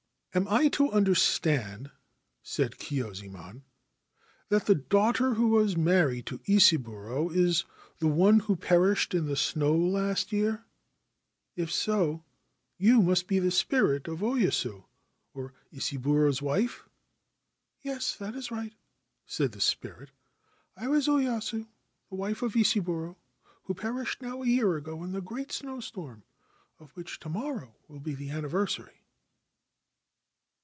[0.41, 1.91] 'Am I to understand,'
[2.41, 3.63] said Kyuzaemon,'
[4.47, 7.65] that the daughter who was married to Isaburo was
[7.99, 10.63] the one who perished in the snow last year?
[11.57, 12.23] If so,
[12.77, 14.85] you must be the spirit of Oyasu
[15.33, 16.83] or Isaburo's wife?'
[17.81, 18.75] 4 Yes: that is right,'
[19.25, 20.11] said the spirit.
[20.11, 20.15] c
[20.77, 21.67] I was Oyasu,
[22.09, 23.17] the wife of Isaburo,
[23.63, 26.23] who perished now a year ago in the great snowstorm,
[26.79, 28.93] of which to morrow will be the anniversary.'